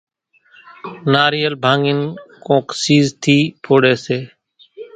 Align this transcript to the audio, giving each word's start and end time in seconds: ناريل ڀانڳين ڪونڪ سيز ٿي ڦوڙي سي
ناريل 1.13 1.53
ڀانڳين 1.63 1.99
ڪونڪ 2.45 2.67
سيز 2.83 3.05
ٿي 3.23 3.37
ڦوڙي 3.63 3.93
سي 4.05 4.19